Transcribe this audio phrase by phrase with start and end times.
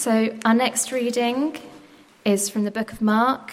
[0.00, 1.58] So, our next reading
[2.24, 3.52] is from the book of Mark,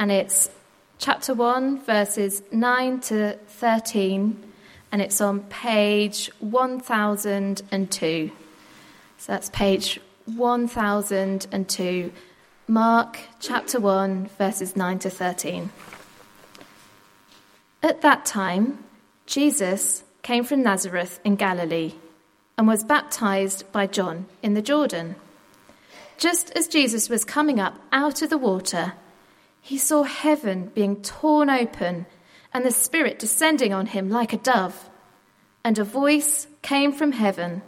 [0.00, 0.50] and it's
[0.98, 4.52] chapter 1, verses 9 to 13,
[4.90, 8.32] and it's on page 1002.
[9.18, 12.12] So, that's page 1002,
[12.66, 15.70] Mark chapter 1, verses 9 to 13.
[17.84, 18.82] At that time,
[19.24, 21.94] Jesus came from Nazareth in Galilee
[22.58, 25.14] and was baptized by John in the Jordan.
[26.18, 28.94] Just as Jesus was coming up out of the water,
[29.60, 32.06] he saw heaven being torn open
[32.54, 34.88] and the Spirit descending on him like a dove.
[35.62, 37.62] And a voice came from heaven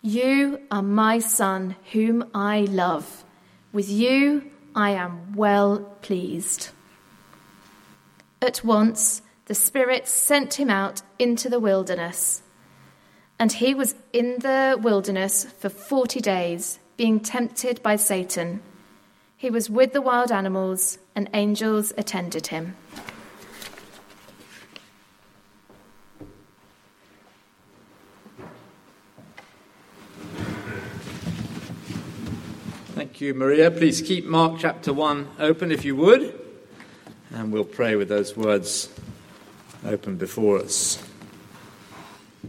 [0.00, 3.24] You are my Son, whom I love.
[3.72, 6.70] With you I am well pleased.
[8.40, 12.42] At once the Spirit sent him out into the wilderness.
[13.38, 18.62] And he was in the wilderness for forty days being tempted by Satan.
[19.36, 22.76] He was with the wild animals, and angels attended him.
[32.94, 33.70] Thank you, Maria.
[33.70, 36.38] Please keep Mark chapter 1 open if you would,
[37.30, 38.88] and we'll pray with those words
[39.84, 41.02] open before us.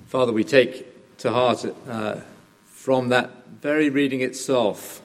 [0.07, 2.17] Father, we take to heart uh,
[2.65, 5.01] from that very reading itself,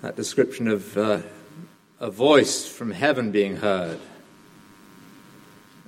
[0.00, 1.18] that description of uh,
[1.98, 3.98] a voice from heaven being heard.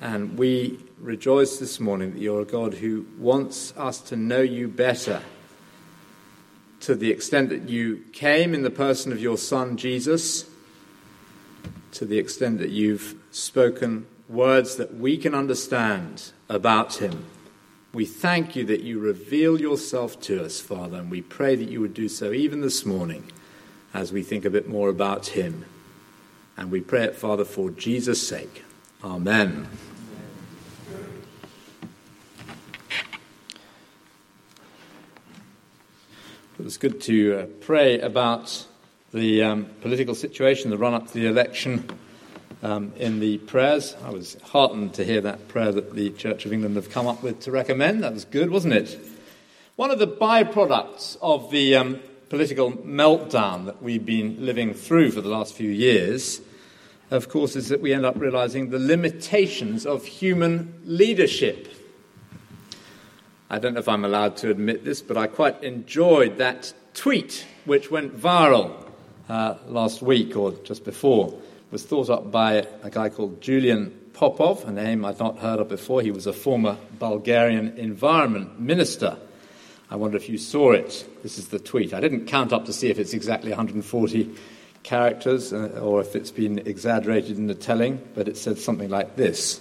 [0.01, 4.67] And we rejoice this morning that you're a God who wants us to know you
[4.67, 5.23] better
[6.81, 10.45] to the extent that you came in the person of your Son Jesus,
[11.93, 17.27] to the extent that you've spoken words that we can understand about him.
[17.93, 21.81] We thank you that you reveal yourself to us, Father, and we pray that you
[21.81, 23.31] would do so even this morning
[23.95, 25.65] as we think a bit more about him.
[26.57, 28.63] And we pray it, Father, for Jesus' sake.
[29.03, 29.69] Amen.
[36.59, 38.67] It was good to uh, pray about
[39.15, 41.89] the um, political situation, the run up to the election
[42.63, 43.97] um, in the prayers.
[44.05, 47.23] I was heartened to hear that prayer that the Church of England have come up
[47.23, 48.03] with to recommend.
[48.03, 48.99] That was good, wasn't it?
[49.77, 55.21] One of the byproducts of the um, political meltdown that we've been living through for
[55.21, 56.41] the last few years,
[57.11, 61.69] of course, is that we end up realizing the limitations of human leadership.
[63.51, 67.47] I don't know if I'm allowed to admit this, but I quite enjoyed that tweet
[67.65, 68.75] which went viral
[69.29, 71.41] uh, last week or just before
[71.71, 75.69] was thought up by a guy called Julian Popov, a name I'd not heard of
[75.69, 76.03] before.
[76.03, 79.17] He was a former Bulgarian environment minister.
[79.91, 81.09] I wonder if you saw it.
[81.23, 81.95] This is the tweet.
[81.95, 84.35] I didn't count up to see if it's exactly 140
[84.83, 89.17] characters uh, or if it's been exaggerated in the telling, but it said something like
[89.17, 89.61] this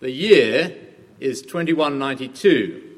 [0.00, 0.76] The year
[1.20, 2.90] is 2192.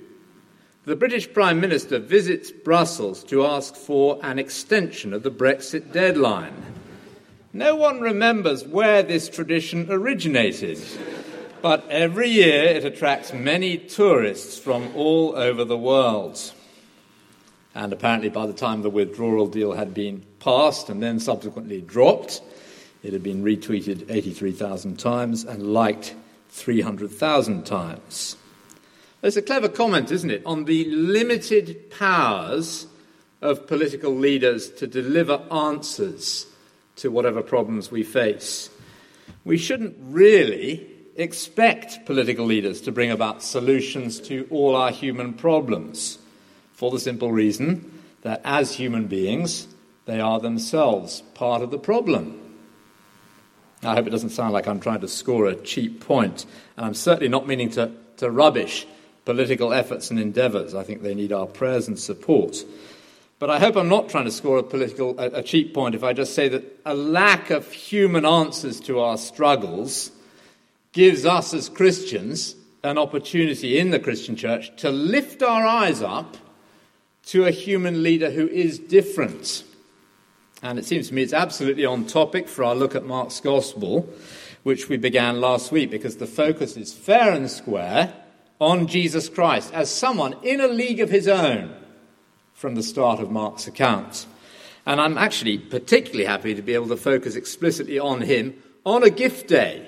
[0.84, 6.54] The British Prime Minister visits Brussels to ask for an extension of the Brexit deadline.
[7.56, 10.76] No one remembers where this tradition originated,
[11.62, 16.52] but every year it attracts many tourists from all over the world.
[17.72, 22.42] And apparently, by the time the withdrawal deal had been passed and then subsequently dropped,
[23.04, 26.16] it had been retweeted 83,000 times and liked
[26.48, 28.36] 300,000 times.
[29.22, 32.88] It's a clever comment, isn't it, on the limited powers
[33.40, 36.46] of political leaders to deliver answers
[36.96, 38.70] to whatever problems we face.
[39.44, 46.18] We shouldn't really expect political leaders to bring about solutions to all our human problems
[46.72, 49.68] for the simple reason that as human beings,
[50.06, 52.40] they are themselves part of the problem.
[53.82, 56.94] I hope it doesn't sound like I'm trying to score a cheap point, and I'm
[56.94, 58.86] certainly not meaning to, to rubbish
[59.24, 60.74] political efforts and endeavours.
[60.74, 62.64] I think they need our prayers and support.
[63.38, 66.04] But I hope I'm not trying to score a political a, a cheap point if
[66.04, 70.10] I just say that a lack of human answers to our struggles
[70.92, 72.54] gives us as Christians
[72.84, 76.36] an opportunity in the Christian church to lift our eyes up
[77.26, 79.64] to a human leader who is different.
[80.62, 84.08] And it seems to me it's absolutely on topic for our look at Mark's Gospel,
[84.62, 88.14] which we began last week, because the focus is fair and square
[88.60, 91.74] on Jesus Christ as someone in a league of his own
[92.64, 94.24] from the start of Mark's account.
[94.86, 98.54] And I'm actually particularly happy to be able to focus explicitly on him
[98.86, 99.86] on a gift day.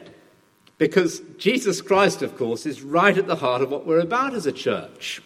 [0.76, 4.44] Because Jesus Christ, of course, is right at the heart of what we're about as
[4.44, 5.22] a church.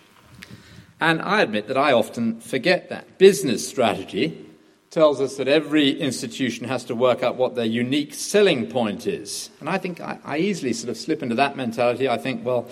[1.00, 3.18] And I admit that I often forget that.
[3.18, 4.46] Business strategy
[4.90, 9.50] tells us that every institution has to work out what their unique selling point is.
[9.58, 12.08] And I think I, I, easily sort of slip into that mentality.
[12.08, 12.68] I think, well,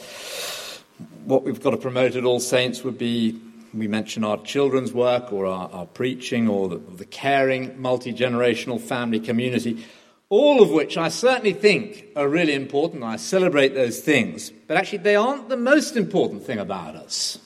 [1.24, 3.40] what we've got to promote at All Saints would be
[3.74, 8.80] we mention our children's work or our, our preaching or the, the caring, multi generational
[8.80, 9.84] family community,
[10.28, 13.02] all of which I certainly think are really important.
[13.02, 17.38] I celebrate those things, but actually, they aren't the most important thing about us.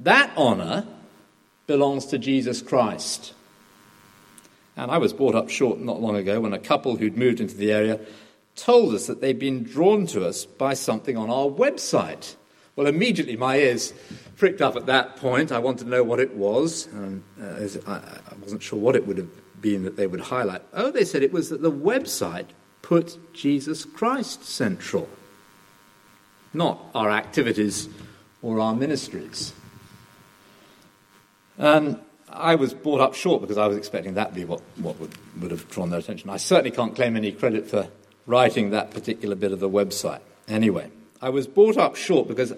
[0.00, 0.86] That honour
[1.66, 3.34] belongs to Jesus Christ.
[4.76, 7.56] And I was brought up short not long ago when a couple who'd moved into
[7.56, 8.00] the area
[8.56, 12.36] told us that they'd been drawn to us by something on our website.
[12.74, 13.92] Well, immediately my ears
[14.36, 15.52] pricked up at that point.
[15.52, 16.86] I wanted to know what it was.
[16.86, 20.62] And, uh, I, wasn't sure what it would have been that they would highlight.
[20.72, 22.46] Oh, they said it was that the website
[22.80, 25.08] put Jesus Christ central,
[26.52, 27.88] not our activities
[28.40, 29.52] or our ministries.
[31.58, 34.98] And I was brought up short because I was expecting that to be what, what
[34.98, 36.30] would, would have drawn their attention.
[36.30, 37.88] I certainly can't claim any credit for
[38.26, 40.20] writing that particular bit of the website.
[40.48, 40.90] Anyway,
[41.22, 42.52] I was brought up short because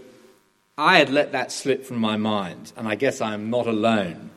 [0.76, 4.30] I had let that slip from my mind, and I guess I am not alone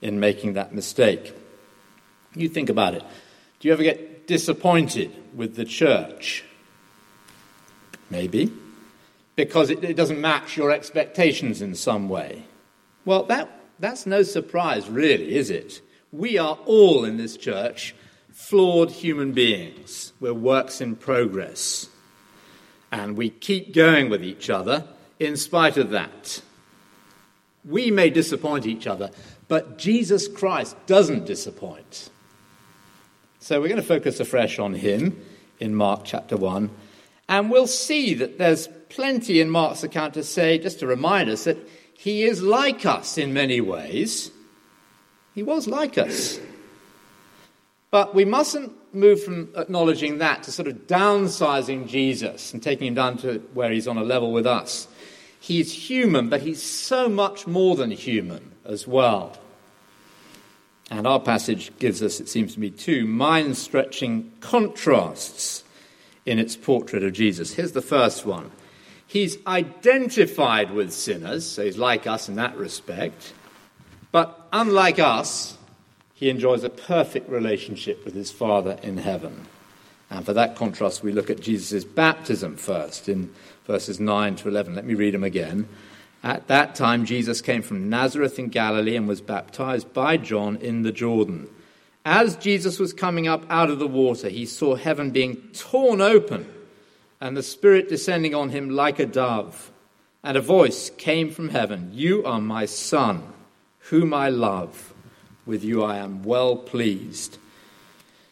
[0.00, 1.34] in making that mistake.
[2.34, 3.02] You think about it.
[3.58, 6.44] Do you ever get disappointed with the church?
[8.08, 8.52] Maybe.
[9.34, 12.44] Because it, it doesn't match your expectations in some way.
[13.04, 15.80] Well, that that's no surprise, really, is it?
[16.12, 17.94] We are all in this church
[18.30, 20.12] flawed human beings.
[20.20, 21.88] We're works in progress.
[22.92, 24.84] And we keep going with each other
[25.18, 26.42] in spite of that.
[27.64, 29.10] We may disappoint each other,
[29.48, 32.10] but Jesus Christ doesn't disappoint.
[33.38, 35.24] So we're going to focus afresh on him
[35.58, 36.70] in Mark chapter 1.
[37.28, 41.44] And we'll see that there's plenty in Mark's account to say, just to remind us
[41.44, 41.58] that
[41.94, 44.30] he is like us in many ways.
[45.34, 46.40] He was like us.
[47.90, 52.94] But we mustn't move from acknowledging that to sort of downsizing Jesus and taking him
[52.94, 54.88] down to where he's on a level with us.
[55.38, 59.36] He's human, but he's so much more than human as well.
[60.90, 65.64] And our passage gives us, it seems to me, two mind stretching contrasts
[66.26, 67.54] in its portrait of Jesus.
[67.54, 68.50] Here's the first one
[69.06, 73.32] He's identified with sinners, so he's like us in that respect.
[74.12, 75.58] But unlike us,
[76.20, 79.46] he enjoys a perfect relationship with his Father in heaven.
[80.10, 83.32] And for that contrast, we look at Jesus' baptism first in
[83.66, 84.74] verses 9 to 11.
[84.74, 85.66] Let me read them again.
[86.22, 90.82] At that time, Jesus came from Nazareth in Galilee and was baptized by John in
[90.82, 91.48] the Jordan.
[92.04, 96.46] As Jesus was coming up out of the water, he saw heaven being torn open
[97.18, 99.70] and the Spirit descending on him like a dove.
[100.22, 103.22] And a voice came from heaven You are my Son,
[103.88, 104.92] whom I love.
[105.46, 107.38] With you I am well pleased.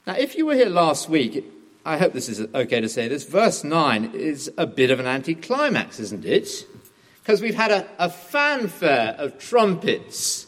[0.07, 1.45] Now, if you were here last week,
[1.85, 3.25] I hope this is okay to say this.
[3.25, 6.67] Verse 9 is a bit of an anticlimax, isn't it?
[7.23, 10.47] Because we've had a, a fanfare of trumpets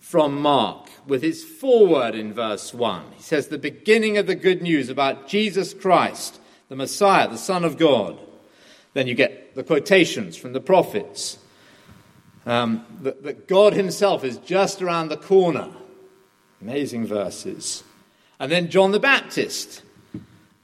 [0.00, 3.02] from Mark with his foreword in verse 1.
[3.16, 7.64] He says, The beginning of the good news about Jesus Christ the Messiah, the Son
[7.64, 8.18] of God.
[8.94, 11.38] Then you get the quotations from the prophets
[12.44, 15.68] um, that, that God Himself is just around the corner.
[16.60, 17.84] Amazing verses.
[18.38, 19.82] And then John the Baptist,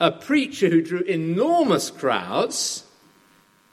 [0.01, 2.85] a preacher who drew enormous crowds.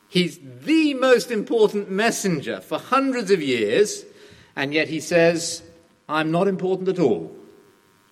[0.09, 4.05] He's the most important messenger for hundreds of years,
[4.55, 5.63] and yet he says,
[6.07, 7.35] I'm not important at all,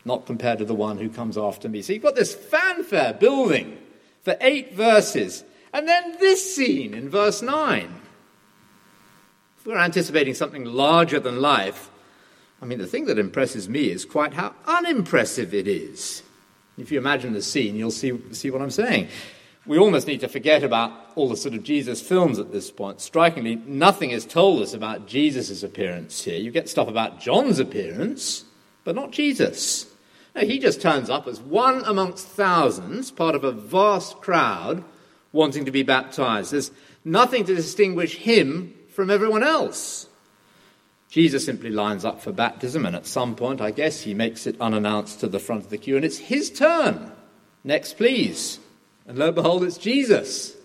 [0.05, 1.81] not compared to the one who comes after me.
[1.81, 3.77] So you've got this fanfare building
[4.21, 5.43] for eight verses.
[5.73, 8.01] And then this scene in verse 9.
[9.57, 11.89] If we're anticipating something larger than life,
[12.61, 16.23] I mean, the thing that impresses me is quite how unimpressive it is.
[16.77, 19.09] If you imagine the scene, you'll see, see what I'm saying.
[19.65, 23.01] We almost need to forget about all the sort of Jesus films at this point.
[23.01, 26.39] Strikingly, nothing is told us about Jesus' appearance here.
[26.39, 28.45] You get stuff about John's appearance,
[28.85, 29.85] but not Jesus.
[30.35, 34.83] No, he just turns up as one amongst thousands, part of a vast crowd
[35.33, 36.51] wanting to be baptized.
[36.53, 36.71] There's
[37.03, 40.06] nothing to distinguish him from everyone else.
[41.09, 44.59] Jesus simply lines up for baptism, and at some point, I guess, he makes it
[44.59, 47.11] unannounced to the front of the queue, and it's his turn.
[47.63, 48.59] Next, please.
[49.05, 50.55] And lo and behold, it's Jesus.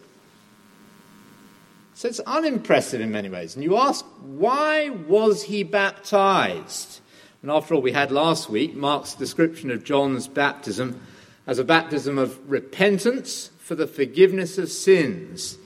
[1.94, 3.54] So it's unimpressive in many ways.
[3.54, 7.00] And you ask, why was he baptized?
[7.42, 11.00] And after all, we had last week Mark's description of John's baptism
[11.46, 15.58] as a baptism of repentance for the forgiveness of sins.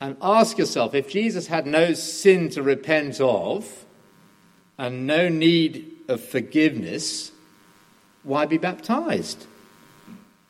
[0.00, 3.84] And ask yourself if Jesus had no sin to repent of
[4.76, 7.32] and no need of forgiveness,
[8.22, 9.46] why be baptized?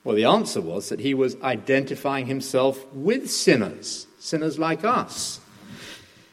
[0.03, 5.41] Well, the answer was that he was identifying himself with sinners, sinners like us.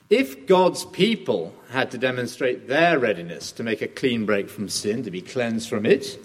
[0.09, 5.03] If God's people had to demonstrate their readiness to make a clean break from sin,
[5.03, 6.19] to be cleansed from it,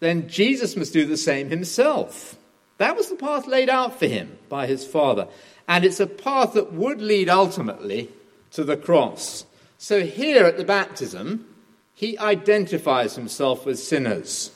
[0.00, 2.36] then Jesus must do the same himself.
[2.78, 5.28] That was the path laid out for him by his Father.
[5.70, 8.10] And it's a path that would lead ultimately
[8.50, 9.46] to the cross.
[9.78, 11.46] So here at the baptism,
[11.94, 14.50] he identifies himself with sinners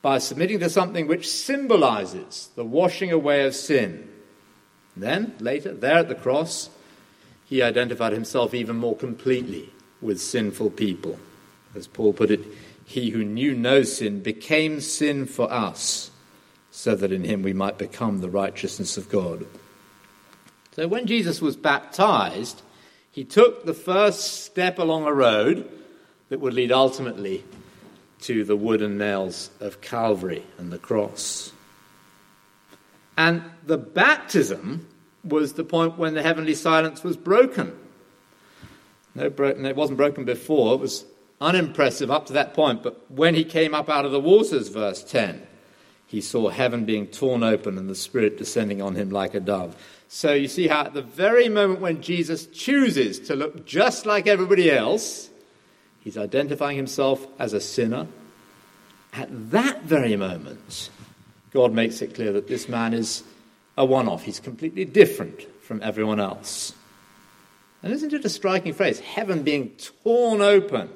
[0.00, 4.08] by submitting to something which symbolizes the washing away of sin.
[4.96, 6.70] Then, later, there at the cross,
[7.44, 9.68] he identified himself even more completely
[10.00, 11.18] with sinful people.
[11.74, 12.40] As Paul put it,
[12.86, 16.10] he who knew no sin became sin for us,
[16.70, 19.44] so that in him we might become the righteousness of God.
[20.74, 22.62] So when Jesus was baptized,
[23.10, 25.70] he took the first step along a road
[26.30, 27.44] that would lead ultimately
[28.20, 31.52] to the wooden nails of Calvary and the cross.
[33.16, 34.88] And the baptism
[35.22, 37.78] was the point when the heavenly silence was broken.
[39.14, 41.04] No, it wasn't broken before, it was
[41.38, 45.02] unimpressive up to that point, but when he came up out of the waters, verse
[45.02, 45.46] 10,
[46.12, 49.74] he saw heaven being torn open and the Spirit descending on him like a dove.
[50.08, 54.26] So you see how at the very moment when Jesus chooses to look just like
[54.26, 55.30] everybody else,
[56.00, 58.08] He's identifying himself as a sinner.
[59.14, 60.90] At that very moment,
[61.50, 63.22] God makes it clear that this man is
[63.78, 64.24] a one off.
[64.24, 66.74] He's completely different from everyone else.
[67.82, 69.00] And isn't it a striking phrase?
[69.00, 69.70] Heaven being
[70.02, 70.90] torn open.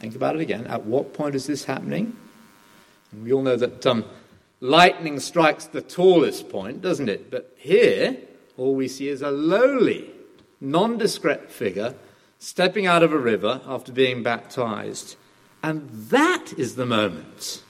[0.00, 0.66] Think about it again.
[0.66, 2.16] At what point is this happening?
[3.14, 4.04] And we all know that um,
[4.60, 7.30] lightning strikes the tallest point, doesn't it?
[7.30, 8.16] But here,
[8.56, 10.10] all we see is a lowly,
[10.60, 11.94] nondescript figure
[12.38, 15.16] stepping out of a river after being baptized.
[15.62, 17.62] And that is the moment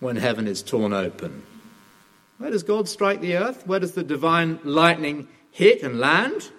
[0.00, 1.42] when heaven is torn open.
[2.38, 3.66] Where does God strike the earth?
[3.66, 6.50] Where does the divine lightning hit and land?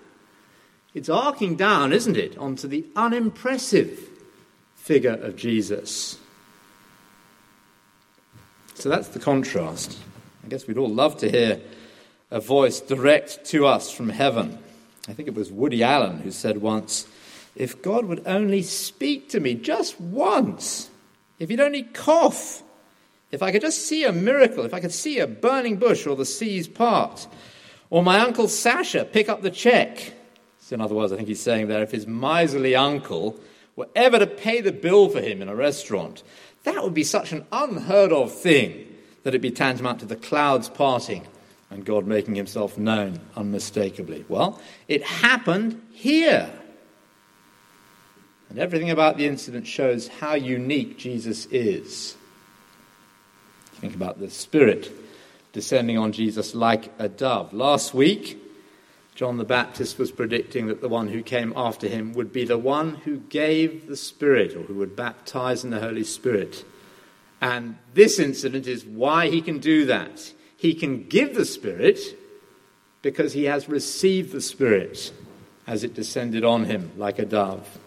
[0.93, 4.09] It's arcing down, isn't it, onto the unimpressive
[4.75, 6.19] figure of Jesus.
[8.75, 9.97] So that's the contrast.
[10.43, 11.61] I guess we'd all love to hear
[12.29, 14.59] a voice direct to us from heaven.
[15.07, 17.07] I think it was Woody Allen who said once,
[17.55, 20.89] if God would only speak to me just once,
[21.39, 22.63] if he'd only cough,
[23.31, 26.17] if I could just see a miracle, if I could see a burning bush or
[26.17, 27.27] the seas part,
[27.89, 30.13] or my uncle Sasha pick up the check.
[30.59, 33.39] So, in other words, I think he's saying there, if his miserly uncle
[33.77, 36.23] were ever to pay the bill for him in a restaurant,
[36.65, 38.93] that would be such an unheard of thing
[39.23, 41.25] that it'd be tantamount to the clouds parting
[41.71, 44.25] and God making himself known unmistakably.
[44.29, 46.51] Well, it happened here.
[48.49, 52.15] And everything about the incident shows how unique Jesus is.
[53.75, 54.91] Think about the Spirit
[55.53, 57.53] descending on Jesus like a dove.
[57.53, 58.41] Last week,
[59.15, 62.57] John the Baptist was predicting that the one who came after him would be the
[62.57, 66.65] one who gave the Spirit, or who would baptize in the Holy Spirit.
[67.41, 70.33] And this incident is why he can do that.
[70.57, 71.99] He can give the Spirit
[73.01, 75.13] because he has received the Spirit
[75.65, 77.79] as it descended on him like a dove.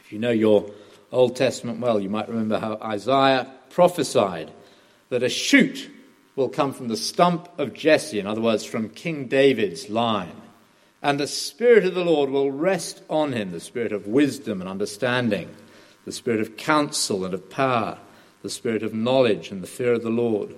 [0.00, 0.70] If you know your
[1.12, 4.50] Old Testament well, you might remember how Isaiah prophesied
[5.10, 5.88] that a shoot
[6.36, 10.42] will come from the stump of Jesse, in other words, from King David's line.
[11.02, 14.68] And the Spirit of the Lord will rest on him the Spirit of wisdom and
[14.68, 15.48] understanding,
[16.04, 17.98] the Spirit of counsel and of power,
[18.42, 20.54] the Spirit of knowledge and the fear of the Lord.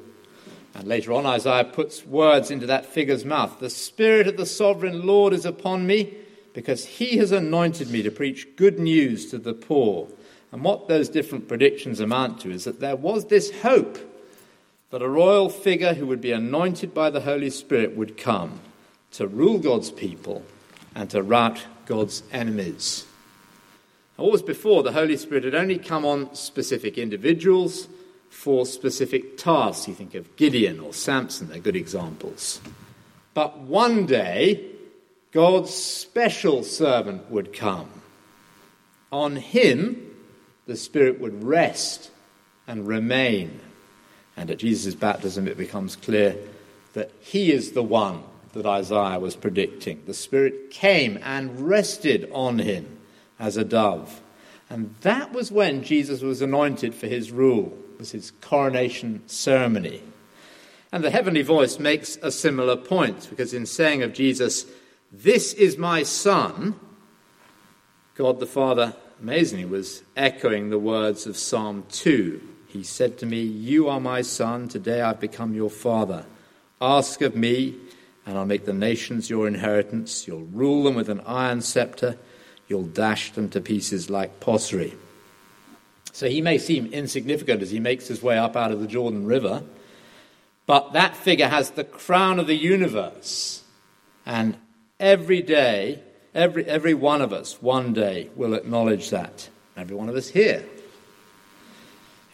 [0.75, 5.07] And later on, Isaiah puts words into that figure's mouth The Spirit of the sovereign
[5.07, 6.15] Lord is upon me
[6.55, 10.09] because he has anointed me to preach good news to the poor.
[10.51, 13.99] And what those different predictions amount to is that there was this hope
[14.91, 18.61] that a royal figure who would be anointed by the Holy Spirit would come
[19.13, 20.43] to rule God's people
[20.95, 23.07] and to rout God's enemies.
[24.17, 27.87] Always before, the Holy Spirit had only come on specific individuals
[28.31, 29.87] for specific tasks.
[29.87, 32.61] You think of Gideon or Samson, they're good examples.
[33.35, 34.65] But one day,
[35.31, 37.89] God's special servant would come.
[39.13, 40.15] On him,
[40.67, 42.11] the Spirit would rest
[42.67, 43.61] and remain.
[44.39, 46.37] And at Jesus' baptism, it becomes clear
[46.93, 50.01] that he is the one that Isaiah was predicting.
[50.07, 52.99] The Spirit came and rested on him
[53.41, 54.21] as a dove.
[54.71, 60.05] And that was when Jesus was anointed for his rule, it was his coronation ceremony.
[60.93, 64.67] And the heavenly voice makes a similar point because in saying of Jesus,
[65.11, 66.79] This is my Son,
[68.15, 72.41] God the Father amazingly was echoing the words of Psalm 2.
[72.69, 76.27] He said to me, You are my Son, today I've become your Father.
[76.81, 77.75] Ask of me,
[78.27, 80.29] and I'll make the nations your inheritance.
[80.29, 82.19] You'll rule them with an iron scepter,
[82.69, 84.95] you'll dash them to pieces like pottery.
[86.13, 89.25] So he may seem insignificant as he makes his way up out of the Jordan
[89.25, 89.63] River,
[90.67, 93.63] but that figure has the crown of the universe.
[94.27, 94.59] And
[95.01, 96.03] every day,
[96.35, 99.49] every, every one of us, one day, will acknowledge that.
[99.75, 100.67] Every one of us here.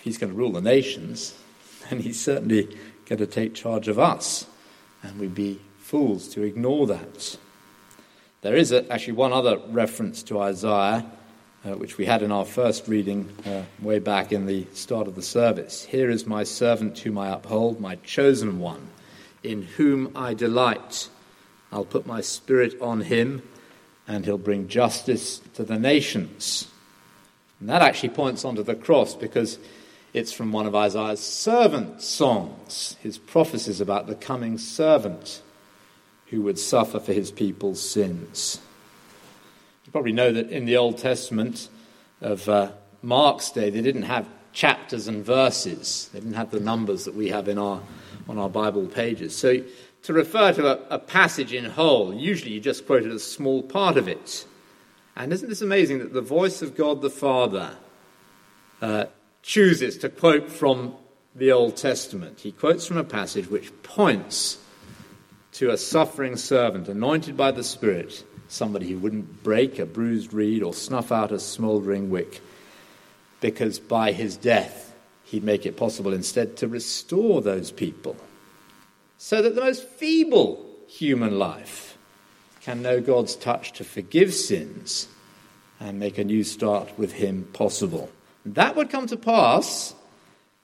[0.04, 1.34] He's going to rule the nations,
[1.88, 2.64] then he's certainly
[3.06, 4.46] going to take charge of us.
[5.02, 7.38] And we'd be fools to ignore that.
[8.42, 11.06] There is a, actually one other reference to Isaiah,
[11.64, 15.14] uh, which we had in our first reading uh, way back in the start of
[15.14, 15.84] the service.
[15.84, 18.88] Here is my servant whom I uphold, my chosen one,
[19.42, 21.08] in whom I delight.
[21.72, 23.42] I'll put my spirit on him,
[24.06, 26.66] and he'll bring justice to the nations.
[27.58, 29.58] And that actually points onto the cross because
[30.14, 35.42] it's from one of Isaiah's servant songs, his prophecies about the coming servant
[36.26, 38.60] who would suffer for his people's sins.
[39.84, 41.68] You probably know that in the Old Testament
[42.20, 42.70] of uh,
[43.02, 46.08] Mark's day, they didn't have chapters and verses.
[46.12, 47.82] They didn't have the numbers that we have in our,
[48.28, 49.36] on our Bible pages.
[49.36, 49.64] So
[50.04, 53.96] to refer to a, a passage in whole, usually you just quoted a small part
[53.96, 54.46] of it.
[55.16, 57.76] And isn't this amazing that the voice of God the Father
[58.80, 59.06] uh,
[59.44, 60.94] chooses to quote from
[61.34, 62.40] the Old Testament?
[62.40, 64.58] He quotes from a passage which points
[65.52, 70.62] to a suffering servant anointed by the Spirit, somebody who wouldn't break a bruised reed
[70.62, 72.40] or snuff out a smouldering wick,
[73.40, 78.16] because by his death he'd make it possible instead to restore those people,
[79.18, 81.98] so that the most feeble human life
[82.62, 85.06] can know God's touch to forgive sins
[85.78, 88.08] and make a new start with him possible.
[88.44, 89.94] That would come to pass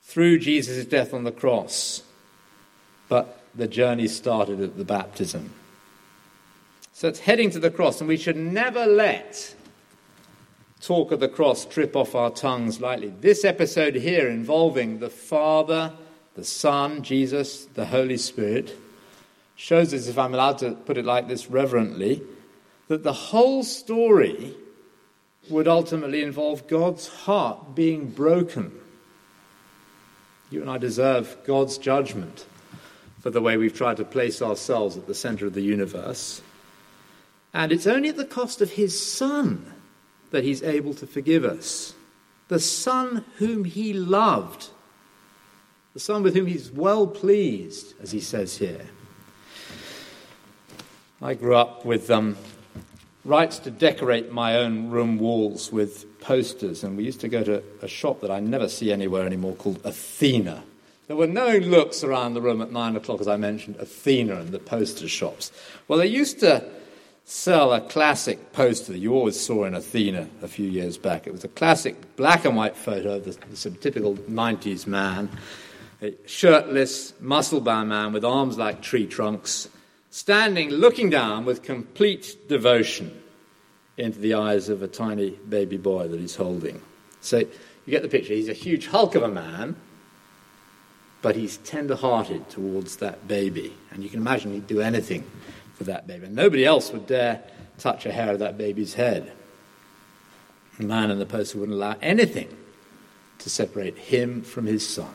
[0.03, 2.03] through Jesus' death on the cross.
[3.09, 5.53] But the journey started at the baptism.
[6.93, 9.55] So it's heading to the cross, and we should never let
[10.81, 13.13] talk of the cross trip off our tongues lightly.
[13.21, 15.93] This episode here involving the Father,
[16.35, 18.77] the Son, Jesus, the Holy Spirit,
[19.57, 22.23] shows us, if I'm allowed to put it like this reverently,
[22.89, 24.55] that the whole story
[25.51, 28.73] would ultimately involve God's heart being broken.
[30.51, 32.47] You and I deserve God's judgment
[33.21, 36.41] for the way we've tried to place ourselves at the center of the universe.
[37.53, 39.73] And it's only at the cost of his Son
[40.31, 41.95] that he's able to forgive us.
[42.49, 44.69] The Son whom he loved,
[45.95, 48.87] the Son with whom he's well pleased, as he says here.
[51.23, 52.37] I grew up with um,
[53.25, 57.63] rights to decorate my own room walls with posters, and we used to go to
[57.83, 60.63] a shop that I never see anywhere anymore called Athena.
[61.07, 64.51] There were no looks around the room at nine o'clock, as I mentioned, Athena and
[64.51, 65.51] the poster shops.
[65.89, 66.65] Well, they used to
[67.25, 71.27] sell a classic poster you always saw in Athena a few years back.
[71.27, 75.29] It was a classic black and white photo of the typical 90s man,
[76.03, 79.69] a shirtless, muscle bound man with arms like tree trunks,
[80.11, 83.23] standing looking down with complete devotion
[83.97, 86.81] into the eyes of a tiny baby boy that he's holding.
[87.21, 87.49] So you
[87.87, 88.35] get the picture.
[88.35, 89.77] He's a huge hulk of a man
[91.23, 93.77] but he's tender hearted towards that baby.
[93.91, 95.25] And you can imagine he'd do anything
[95.75, 96.27] for that baby.
[96.27, 97.43] And nobody else would dare
[97.79, 99.33] touch a hair of that baby's head.
[100.79, 102.57] The man in the poster wouldn't allow anything
[103.39, 105.13] to separate him from his son.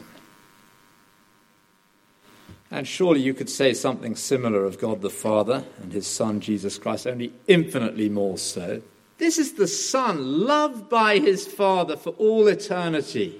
[2.75, 6.77] And surely you could say something similar of God the Father and his Son Jesus
[6.77, 8.81] Christ, only infinitely more so.
[9.17, 13.39] This is the Son, loved by his Father for all eternity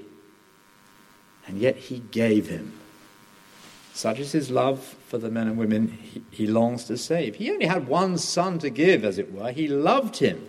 [1.48, 2.74] and yet he gave him.
[3.94, 7.36] Such is his love for the men and women he, he, longs to save.
[7.36, 9.52] He only had one son to give, as it were.
[9.52, 10.48] He loved him,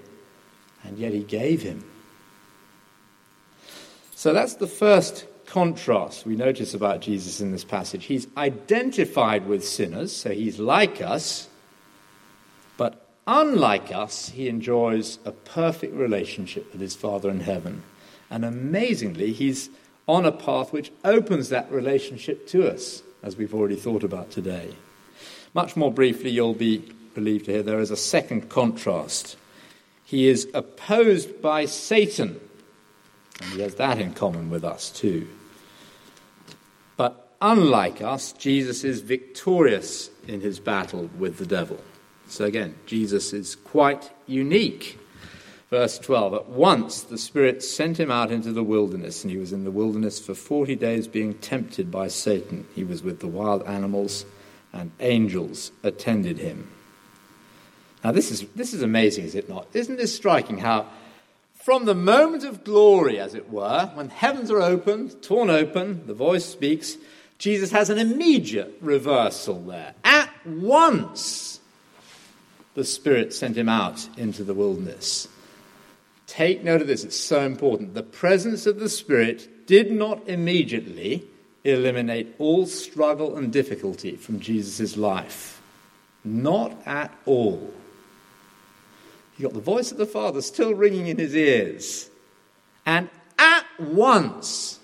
[0.83, 1.85] and yet he gave him.
[4.15, 8.05] So that's the first contrast we notice about Jesus in this passage.
[8.05, 11.49] He's identified with sinners, so he's like us,
[12.77, 17.83] but unlike us, he enjoys a perfect relationship with his Father in heaven.
[18.31, 19.71] And amazingly, he's
[20.09, 24.75] on a path which opens that relationship to us, as we've already thought about today.
[25.55, 29.37] Much more briefly, you'll be relieved to hear there is a second contrast.
[30.05, 32.41] He is opposed by Satan,
[33.41, 35.29] and he has that in common with us too.
[36.97, 41.79] But unlike us, Jesus is victorious in his battle with the devil.
[42.29, 44.99] So again, Jesus is quite unique.
[45.71, 49.53] Verse 12 At once the Spirit sent him out into the wilderness, and he was
[49.53, 52.67] in the wilderness for 40 days being tempted by Satan.
[52.75, 54.25] He was with the wild animals,
[54.73, 56.71] and angels attended him.
[58.05, 59.67] Now, this is, this is amazing, is it not?
[59.73, 60.87] Isn't this striking how,
[61.67, 66.15] from the moment of glory, as it were, when heavens are opened, torn open, the
[66.15, 66.97] voice speaks,
[67.39, 69.93] Jesus has an immediate reversal there.
[70.05, 71.59] At once,
[72.75, 75.27] the Spirit sent him out into the wilderness.
[76.29, 77.95] Take note of this, it's so important.
[77.95, 81.25] The presence of the Spirit did not immediately
[81.65, 85.61] eliminate all struggle and difficulty from Jesus' life.
[86.23, 87.75] Not at all.
[89.37, 92.11] He got the voice of the Father still ringing in his ears.
[92.87, 94.81] And at once,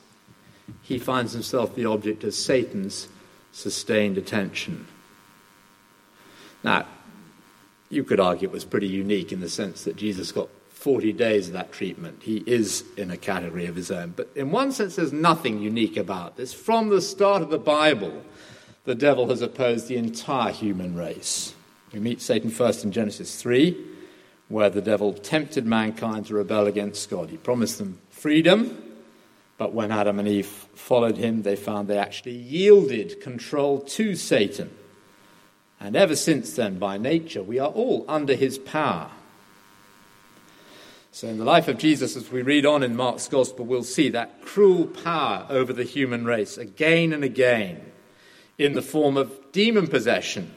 [0.83, 3.09] he finds himself the object of Satan's
[3.53, 4.87] sustained attention.
[6.63, 6.87] Now,
[7.89, 11.49] you could argue it was pretty unique in the sense that Jesus got 40 days
[11.49, 12.23] of that treatment.
[12.23, 14.15] He is in a category of his own.
[14.17, 16.53] But in one sense, there's nothing unique about this.
[16.53, 18.23] From the start of the Bible,
[18.85, 21.55] the devil has opposed the entire human race.
[21.93, 23.77] We meet Satan first in Genesis 3,
[24.53, 27.31] where the devil tempted mankind to rebel against God.
[27.31, 29.01] He promised them freedom,
[29.57, 34.71] but when Adam and Eve followed him, they found they actually yielded control to Satan.
[35.81, 39.11] And ever since then, by nature, we are all under his power.
[41.13, 44.11] So, in the life of Jesus, as we read on in Mark's Gospel, we'll see
[44.11, 47.81] that cruel power over the human race again and again
[48.59, 50.55] in the form of demon possession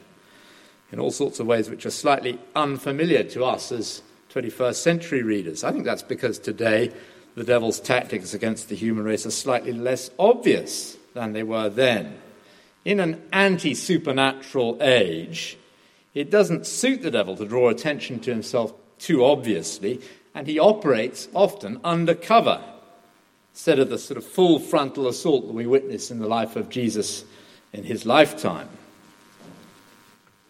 [0.92, 5.64] in all sorts of ways which are slightly unfamiliar to us as 21st century readers.
[5.64, 6.92] I think that's because today
[7.34, 12.18] the devil's tactics against the human race are slightly less obvious than they were then.
[12.84, 15.58] In an anti supernatural age,
[16.14, 20.00] it doesn't suit the devil to draw attention to himself too obviously
[20.34, 22.62] and he operates often undercover
[23.52, 26.68] instead of the sort of full frontal assault that we witness in the life of
[26.68, 27.24] Jesus
[27.72, 28.68] in his lifetime.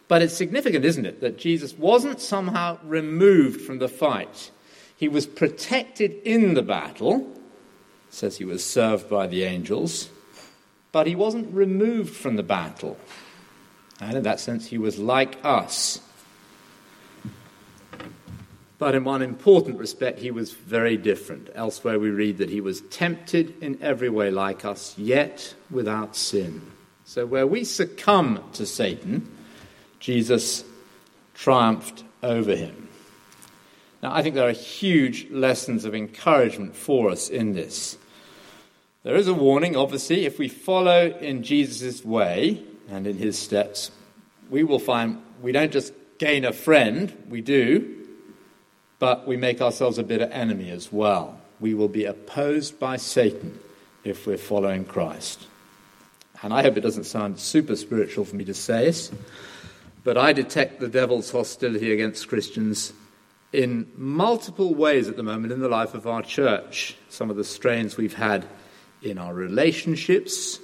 [0.09, 4.51] But it's significant, isn't it, that Jesus wasn't somehow removed from the fight.
[4.97, 7.29] He was protected in the battle,
[8.11, 10.09] says he was served by the angels,
[10.93, 12.97] but he wasn't removed from the battle.
[14.01, 16.01] And in that sense, he was like us.
[18.79, 21.49] But in one important respect, he was very different.
[21.55, 26.61] Elsewhere, we read that he was tempted in every way like us, yet without sin.
[27.05, 29.31] So, where we succumb to Satan,
[30.01, 30.65] Jesus
[31.35, 32.89] triumphed over him.
[34.03, 37.97] Now, I think there are huge lessons of encouragement for us in this.
[39.03, 43.91] There is a warning, obviously, if we follow in Jesus' way and in his steps,
[44.51, 48.07] we will find we don't just gain a friend, we do,
[48.99, 51.39] but we make ourselves a bitter enemy as well.
[51.61, 53.59] We will be opposed by Satan
[54.05, 55.47] if we're following Christ.
[56.43, 59.11] And I hope it doesn't sound super spiritual for me to say this,
[60.07, 62.93] but I detect the devil's hostility against Christians
[63.53, 66.97] in multiple ways at the moment in the life of our church.
[67.09, 68.47] Some of the strains we've had
[69.03, 70.61] in our relationships,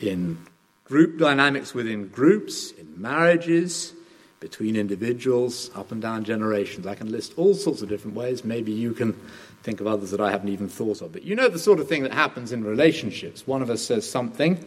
[0.00, 0.36] in
[0.84, 3.94] group dynamics within groups, in marriages,
[4.40, 6.86] between individuals, up and down generations.
[6.86, 8.44] I can list all sorts of different ways.
[8.44, 9.14] Maybe you can
[9.62, 11.10] think of others that I haven't even thought of.
[11.10, 13.46] But you know the sort of thing that happens in relationships.
[13.46, 14.62] One of us says something,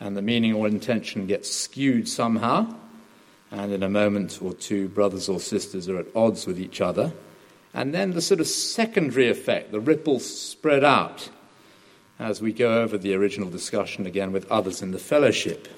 [0.00, 2.74] and the meaning or intention gets skewed somehow.
[3.52, 7.12] And in a moment or two, brothers or sisters are at odds with each other.
[7.74, 11.28] And then the sort of secondary effect, the ripples spread out
[12.18, 15.68] as we go over the original discussion again with others in the fellowship.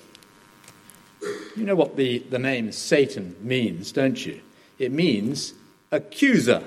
[1.57, 4.41] You know what the, the name Satan means, don't you?
[4.79, 5.55] It means
[5.91, 6.63] accuser.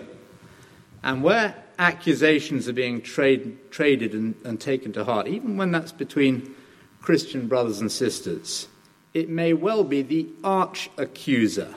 [1.04, 5.92] And where accusations are being trade, traded and, and taken to heart, even when that's
[5.92, 6.56] between
[7.02, 8.68] Christian brothers and sisters,
[9.18, 11.74] it may well be the arch accuser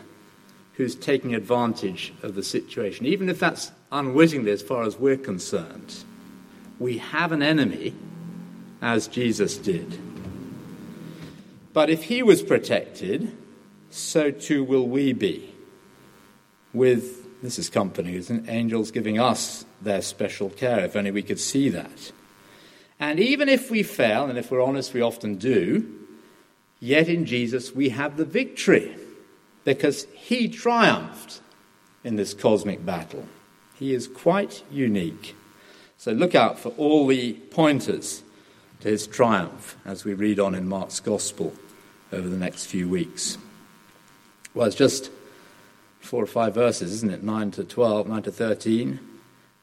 [0.75, 6.05] who's taking advantage of the situation, even if that's unwittingly as far as we're concerned.
[6.79, 7.95] We have an enemy,
[8.83, 9.99] as Jesus did.
[11.73, 13.35] But if he was protected,
[13.89, 15.55] so too will we be.
[16.75, 18.53] With, this is company, isn't it?
[18.53, 22.13] Angels giving us their special care, if only we could see that.
[22.99, 26.00] And even if we fail, and if we're honest, we often do,
[26.81, 28.97] yet in Jesus we have the victory
[29.65, 31.41] because he triumphed
[32.03, 33.27] in this cosmic battle.
[33.79, 35.37] He is quite unique.
[35.99, 38.23] So look out for all the pointers
[38.81, 41.53] to his triumph as we read on in Mark's Gospel
[42.13, 43.37] over the next few weeks.
[44.55, 45.11] Well, it's just
[46.01, 47.23] four or five verses, isn't it?
[47.23, 49.01] 9 to 12, 9 to 13.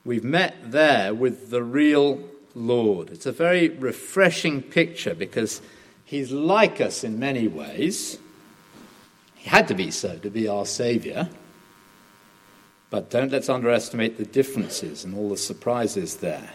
[0.05, 2.21] We've met there with the real
[2.55, 3.09] Lord.
[3.09, 5.61] It's a very refreshing picture because
[6.07, 8.17] he's like us in many ways.
[9.35, 11.29] He had to be so to be our Saviour.
[12.89, 16.49] But don't let's underestimate the differences and all the surprises there.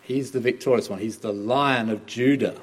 [0.00, 2.58] He's the victorious one, he's the lion of Judah.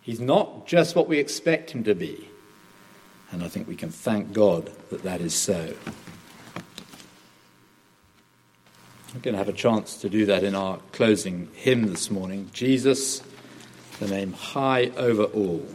[0.00, 2.28] He's not just what we expect him to be.
[3.30, 5.74] And I think we can thank God that that is so.
[9.14, 12.50] We're going to have a chance to do that in our closing hymn this morning
[12.52, 13.22] Jesus,
[13.98, 15.66] the name high over all.